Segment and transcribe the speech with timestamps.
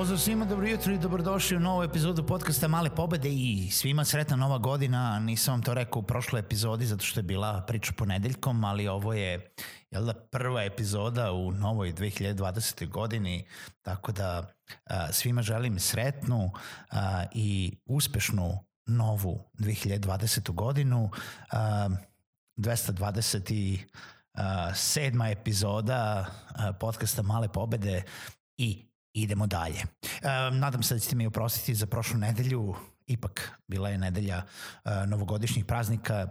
[0.00, 4.36] Pozdrav svima, dobro jutro i dobrodošli u novu epizodu podcasta Male pobede i svima sretna
[4.36, 5.18] nova godina.
[5.18, 9.12] Nisam vam to rekao u prošloj epizodi zato što je bila priča ponedeljkom, ali ovo
[9.12, 9.54] je
[9.90, 12.88] jel da, prva epizoda u novoj 2020.
[12.88, 13.44] godini,
[13.82, 14.52] tako da
[14.84, 16.50] a, svima želim sretnu
[16.90, 20.54] a, i uspešnu novu 2020.
[20.54, 21.10] godinu.
[21.52, 21.88] A,
[22.56, 23.78] 220 i
[24.74, 26.26] sedma epizoda
[26.80, 28.02] podcasta Male pobede
[28.56, 29.82] i idemo dalje.
[29.82, 32.74] Um, nadam se da ćete mi oprostiti za prošlu nedelju,
[33.06, 34.42] ipak bila je nedelja
[34.84, 36.28] uh, novogodišnjih praznika.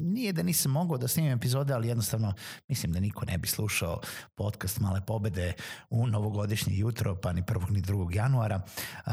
[0.00, 2.34] Nije da nisam mogao da snimim epizode, ali jednostavno
[2.68, 4.00] mislim da niko ne bi slušao
[4.34, 5.52] podcast Male pobede
[5.90, 7.70] u novogodišnje jutro, pa ni 1.
[7.70, 8.16] ni 2.
[8.16, 8.60] januara
[9.06, 9.12] uh,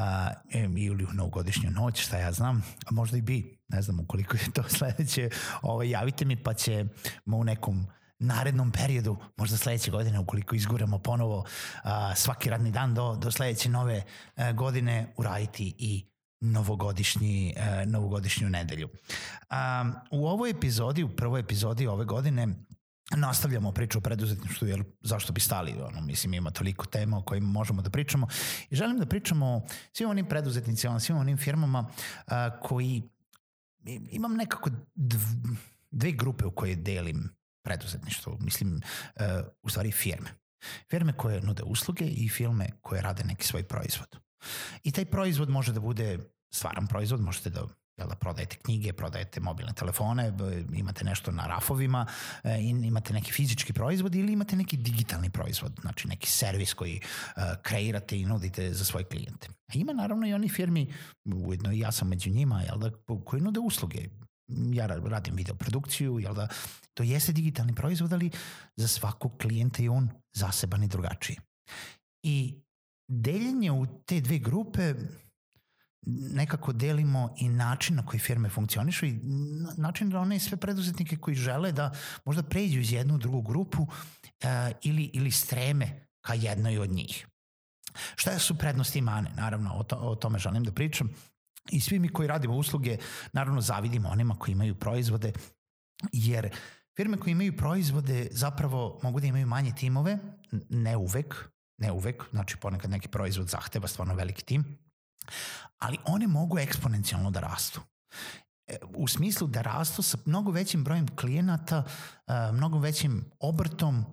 [0.76, 4.52] ili u novogodišnju noć, šta ja znam, a možda i bi, ne znam ukoliko je
[4.54, 5.30] to sledeće,
[5.62, 7.88] ovaj, javite mi pa ćemo u nekom
[8.20, 11.46] narednom periodu, možda sledeće godine, ukoliko izguramo ponovo
[11.84, 14.04] a, svaki radni dan do, do sledeće nove
[14.36, 16.06] a, godine, uraditi i
[16.42, 18.90] novogodišnji, a, novogodišnju nedelju.
[19.50, 22.48] A, u ovoj epizodi, u prvoj epizodi ove godine,
[23.12, 27.48] nastavljamo priču o preduzetništvu, jer zašto bi stali, ono, mislim, ima toliko tema o kojima
[27.48, 28.28] možemo da pričamo
[28.70, 29.62] i želim da pričamo o
[29.94, 31.90] svim onim preduzetnicima, svim onim firmama
[32.28, 33.04] a, koji
[34.12, 35.18] imam nekako dv,
[35.92, 39.22] dve grupe u koje delim preduzetništvo, mislim, uh,
[39.64, 40.30] u stvari firme.
[40.90, 44.18] Firme koje nude usluge i firme koje rade neki svoj proizvod.
[44.84, 46.20] I taj proizvod može da bude
[46.54, 47.68] stvaran proizvod, možete da
[47.98, 50.34] jel da prodajete knjige, prodajete mobilne telefone,
[50.74, 52.06] imate nešto na rafovima,
[52.44, 57.44] e, imate neki fizički proizvod ili imate neki digitalni proizvod, znači neki servis koji uh,
[57.62, 59.48] kreirate i nudite za svoje klijente.
[59.68, 60.94] A ima naravno i oni firmi,
[61.26, 62.92] ujedno i ja sam među njima, jel da,
[63.26, 64.08] koji nude usluge,
[64.48, 66.48] ja radim video produkciju, jel da,
[66.94, 68.32] to jeste digitalni proizvod, ali
[68.76, 71.38] za svakog klijenta je on zaseban i drugačiji.
[72.24, 72.62] I
[73.08, 74.94] deljenje u te dve grupe
[76.08, 79.20] nekako delimo i način na koji firme funkcionišu i
[79.78, 81.92] način da one sve preduzetnike koji žele da
[82.26, 83.90] možda pređu iz jednu u drugu grupu uh,
[84.82, 87.28] ili, ili streme ka jednoj od njih.
[88.16, 89.32] Šta su prednosti i mane?
[89.36, 91.10] Naravno, o, to, o tome želim da pričam.
[91.72, 92.98] I svi mi koji radimo usluge,
[93.34, 95.34] naravno zavidimo onima koji imaju proizvode,
[96.12, 96.50] jer
[96.98, 100.18] firme koje imaju proizvode zapravo mogu da imaju manje timove,
[100.70, 104.78] ne uvek, ne uvek, znači ponekad neki proizvod zahteva stvarno veliki tim,
[105.78, 107.82] ali one mogu eksponencijalno da rastu.
[108.68, 111.84] E, u smislu da rastu sa mnogo većim brojem klijenata,
[112.28, 114.06] e, mnogo većim obrtom e,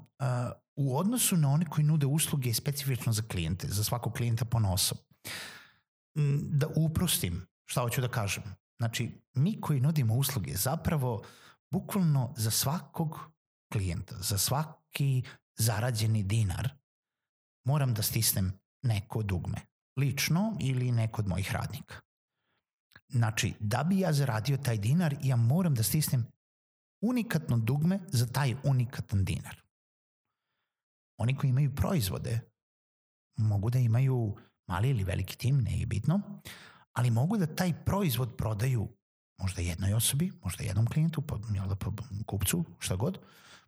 [0.77, 4.99] u odnosu na one koji nude usluge specifično za klijente, za svakog klijenta po nosom
[6.51, 8.43] da uprostim šta hoću da kažem.
[8.79, 11.23] Znači, mi koji nudimo usluge zapravo
[11.71, 13.19] bukvalno za svakog
[13.73, 15.23] klijenta, za svaki
[15.59, 16.69] zarađeni dinar
[17.67, 18.53] moram da stisnem
[18.83, 19.59] neko dugme.
[19.97, 21.95] Lično ili neko od mojih radnika.
[23.09, 26.27] Znači, da bi ja zaradio taj dinar, ja moram da stisnem
[27.03, 29.63] unikatno dugme za taj unikatan dinar.
[31.19, 32.41] Oni koji imaju proizvode
[33.37, 34.37] mogu da imaju
[34.67, 36.21] mali ili veliki tim, ne je bitno,
[36.93, 38.89] ali mogu da taj proizvod prodaju
[39.39, 41.77] možda jednoj osobi, možda jednom klijentu, pa, jel da,
[42.27, 43.19] kupcu, šta god,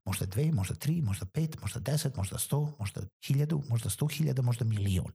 [0.04, 4.42] možda dve, možda tri, možda pet, možda deset, možda sto, možda hiljadu, možda sto hiljada,
[4.42, 5.12] možda milion.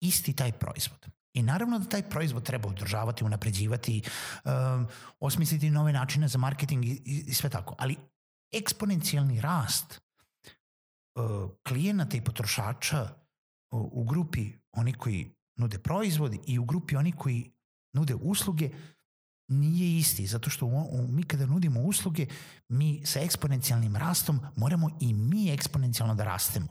[0.00, 1.06] Isti taj proizvod.
[1.34, 4.02] I naravno da taj proizvod treba održavati, unapređivati,
[4.44, 4.86] um,
[5.20, 7.74] osmisliti nove načine za marketing i, i sve tako.
[7.78, 7.96] Ali
[8.52, 10.00] eksponencijalni rast
[11.14, 13.08] uh, klijenata i potrošača
[13.70, 17.52] u grupi oni koji nude proizvod i u grupi oni koji
[17.92, 18.70] nude usluge
[19.48, 22.26] nije isti, zato što u, mi kada nudimo usluge,
[22.68, 26.66] mi sa eksponencijalnim rastom moramo i mi eksponencijalno da rastemo.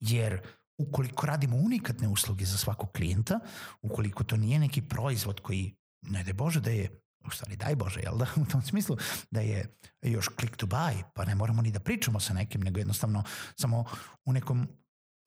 [0.00, 0.40] Jer
[0.78, 3.40] ukoliko radimo unikatne usluge za svakog klijenta,
[3.82, 8.00] ukoliko to nije neki proizvod koji, ne de Bože da je u stvari daj Bože,
[8.00, 8.96] jel da, u tom smislu
[9.30, 12.78] da je još click to buy, pa ne moramo ni da pričamo sa nekim, nego
[12.78, 13.24] jednostavno
[13.56, 13.84] samo
[14.24, 14.68] u nekom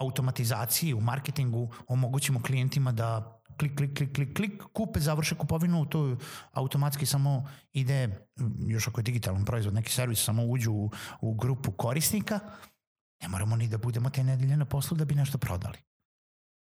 [0.03, 6.17] automatizaciji, u marketingu omogućimo klijentima da klik, klik, klik, klik, klik, kupe, završe kupovinu, to
[6.51, 8.27] automatski samo ide,
[8.67, 10.91] još ako je digitalan proizvod, neki servis, samo uđu u,
[11.21, 12.39] u grupu korisnika,
[13.21, 15.77] ne moramo ni da budemo te nedelje na poslu da bi nešto prodali.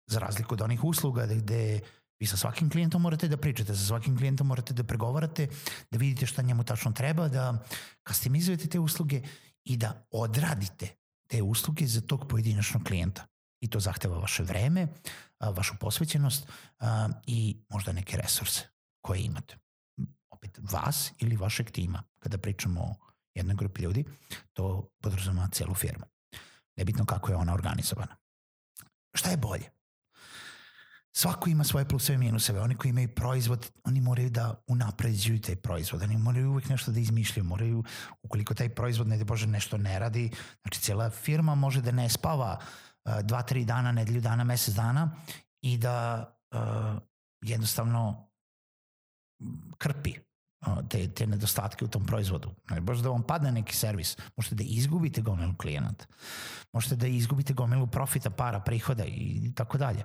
[0.08, 1.80] Za razliku od onih usluga gde
[2.20, 5.48] vi sa svakim klijentom morate da pričate, sa svakim klijentom morate da pregovarate,
[5.92, 7.66] da vidite šta njemu tačno treba, da
[8.04, 9.22] kastimizujete te usluge
[9.64, 10.99] i da odradite
[11.30, 13.28] te usluge za tog pojedinačnog klijenta.
[13.62, 14.88] I to zahteva vaše vreme,
[15.40, 16.48] vašu posvećenost
[17.26, 18.68] i možda neke resurse
[19.02, 19.58] koje imate.
[20.30, 22.04] Opet vas ili vašeg tima.
[22.20, 22.96] Kada pričamo o
[23.34, 24.06] jednoj grupi ljudi,
[24.54, 26.06] to podrazuma celu firmu.
[26.78, 28.16] Nebitno kako je ona organizovana.
[29.14, 29.72] Šta je bolje?
[31.16, 32.62] Svako ima svoje pluseve i minuseve.
[32.62, 36.02] Oni koji imaju proizvod, oni moraju da unapređuju taj proizvod.
[36.02, 37.44] Oni moraju uvek nešto da izmišljaju.
[37.44, 37.84] Moraju,
[38.24, 42.10] ukoliko taj proizvod, ne da Bože, nešto ne radi, znači cijela firma može da ne
[42.10, 45.12] spava uh, dva, tri dana, nedelju dana, mesec dana
[45.62, 46.60] i da uh,
[47.42, 48.30] jednostavno
[49.78, 50.14] krpi
[50.90, 52.52] te, te nedostatke u tom proizvodu.
[52.82, 56.06] Možda da vam padne neki servis, možete da izgubite gomilu klijenata,
[56.74, 60.04] možete da izgubite gomilu profita, para, prihoda i tako dalje.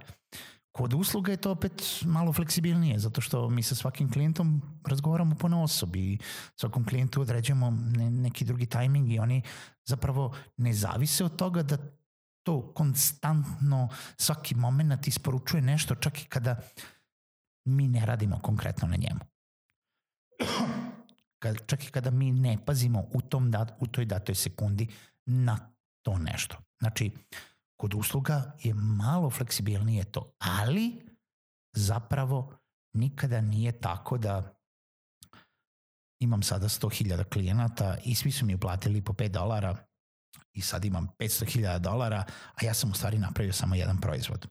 [0.74, 5.48] Kod usluga je to opet malo fleksibilnije, zato što mi sa svakim klijentom razgovaramo po
[5.48, 6.18] osobi i
[6.56, 9.42] svakom klijentu određujemo ne, neki drugi tajming i oni
[9.84, 11.78] zapravo ne zavise od toga da
[12.42, 16.60] to konstantno svaki moment isporučuje nešto čak i kada
[17.64, 19.20] mi ne radimo konkretno na njemu.
[21.66, 24.88] Čak i kada mi ne pazimo u, tom dat, u toj datoj sekundi
[25.26, 25.58] na
[26.02, 26.56] to nešto.
[26.78, 27.10] Znači,
[27.76, 31.06] Kod usluga je malo fleksibilnije to, ali
[31.76, 32.56] zapravo
[32.94, 34.54] nikada nije tako da
[36.20, 39.76] imam sada 100.000 klijenata i svi su mi uplatili po 5 dolara
[40.52, 42.24] i sad imam 500.000 dolara,
[42.54, 44.46] a ja sam u stvari napravio samo jedan proizvod.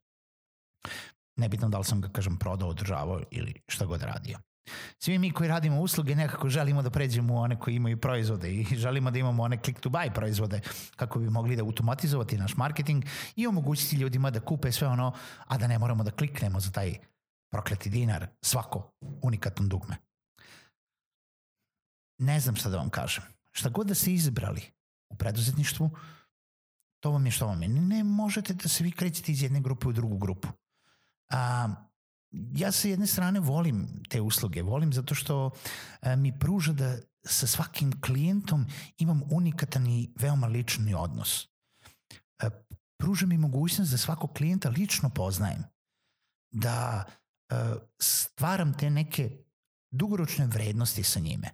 [1.37, 4.39] Nebitno da li sam ga, kažem, prodao, održavao ili šta god radio.
[4.99, 8.63] Svi mi koji radimo usluge nekako želimo da pređemo u one koji imaju proizvode i
[8.75, 10.61] želimo da imamo one click to buy proizvode
[10.95, 13.05] kako bi mogli da automatizovati naš marketing
[13.35, 15.13] i omogućiti ljudima da kupe sve ono,
[15.47, 16.97] a da ne moramo da kliknemo za taj
[17.51, 19.95] prokleti dinar, svako unikatno dugme.
[22.17, 23.23] Ne znam šta da vam kažem.
[23.51, 24.61] Šta god da ste izabrali
[25.09, 25.89] u preduzetništvu,
[26.99, 27.67] to vam je što vam je.
[27.67, 30.47] Ne možete da se vi krećete iz jedne grupe u drugu grupu.
[31.29, 31.69] A,
[32.33, 35.51] ja sa jedne strane volim te usluge, volim zato što
[36.01, 38.65] e, mi pruža da sa svakim klijentom
[38.97, 41.47] imam unikatan i veoma lični odnos.
[42.41, 42.49] E,
[42.97, 45.63] pruža mi mogućnost da svakog klijenta lično poznajem,
[46.51, 47.05] da
[47.49, 47.55] e,
[48.01, 49.37] stvaram te neke
[49.91, 51.49] dugoročne vrednosti sa njime,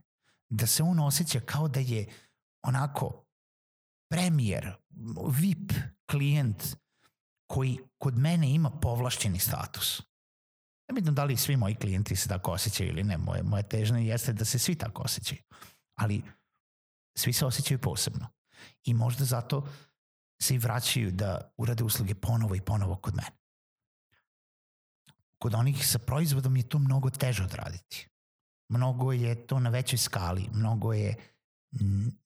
[0.50, 2.08] da se on osjeća kao da je
[2.64, 3.26] onako
[4.12, 4.76] premijer,
[5.40, 5.72] VIP
[6.12, 6.64] klijent
[7.48, 10.09] koji kod mene ima povlašćeni status
[10.90, 14.06] Ne bitno da li svi moji klijenti se tako osjećaju ili ne, moje, moje težne
[14.06, 15.42] jeste da se svi tako osjećaju.
[15.96, 16.22] Ali
[17.18, 18.28] svi se osjećaju posebno.
[18.84, 19.68] I možda zato
[20.42, 23.30] se i vraćaju da urade usluge ponovo i ponovo kod mene.
[25.38, 28.08] Kod onih sa proizvodom je to mnogo teže odraditi.
[28.70, 31.16] Mnogo je to na većoj skali, mnogo je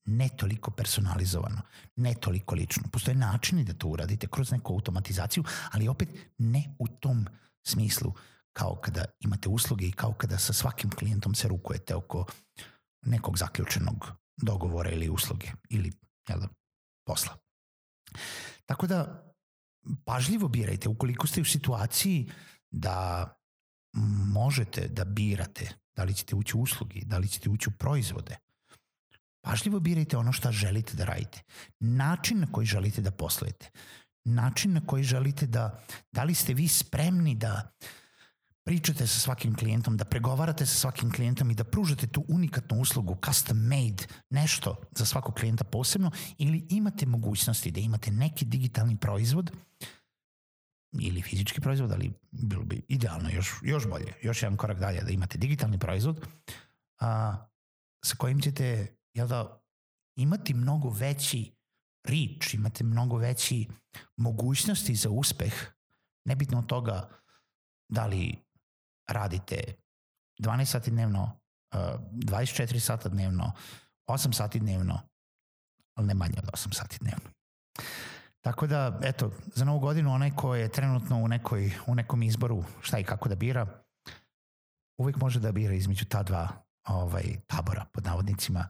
[0.05, 1.61] ne toliko personalizovano,
[1.95, 2.83] ne toliko lično.
[2.91, 7.27] Postoje načini da to uradite kroz neku automatizaciju, ali opet ne u tom
[7.63, 8.13] smislu
[8.53, 12.25] kao kada imate usluge i kao kada sa svakim klijentom se rukujete oko
[13.05, 15.91] nekog zaključenog dogovora ili usluge ili
[16.29, 16.47] jel da,
[17.07, 17.37] posla.
[18.65, 19.29] Tako da
[20.05, 22.31] pažljivo birajte ukoliko ste u situaciji
[22.71, 23.27] da
[24.33, 28.37] možete da birate da li ćete ući u uslugi, da li ćete ući u proizvode.
[29.41, 31.41] Pažljivo birajte ono šta želite da radite.
[31.79, 33.69] Način na koji želite da poslujete.
[34.25, 37.87] Način na koji želite da, da li ste vi spremni da uh,
[38.65, 43.17] pričate sa svakim klijentom, da pregovarate sa svakim klijentom i da pružate tu unikatnu uslugu,
[43.25, 49.51] custom made, nešto za svakog klijenta posebno, ili imate mogućnosti da imate neki digitalni proizvod
[50.99, 55.11] ili fizički proizvod, ali bilo bi idealno još, još bolje, još jedan korak dalje da
[55.11, 56.27] imate digitalni proizvod
[56.99, 57.35] a,
[58.05, 59.61] sa kojim ćete jel da,
[60.15, 61.55] imati mnogo veći
[62.03, 63.67] reach, imate mnogo veći
[64.17, 65.53] mogućnosti za uspeh,
[66.25, 67.09] nebitno od toga
[67.89, 68.43] da li
[69.07, 69.75] radite
[70.39, 71.39] 12 sati dnevno,
[71.73, 73.51] 24 uh, sata dnevno,
[74.07, 75.01] 8 sati dnevno,
[75.95, 77.29] ali ne manje od 8 sati dnevno.
[78.41, 82.63] Tako da, eto, za novu godinu onaj ko je trenutno u, nekoj, u nekom izboru
[82.81, 83.67] šta i kako da bira,
[84.97, 86.47] uvek može da bira između ta dva
[86.87, 88.67] ovaj, tabora pod navodnicima,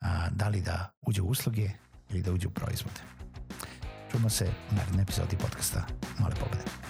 [0.00, 1.70] a, da li da uđe u usluge
[2.10, 3.00] ili da uđe u proizvode.
[4.10, 5.86] Čujemo se u narednoj epizodi podcasta
[6.18, 6.87] Male pobede.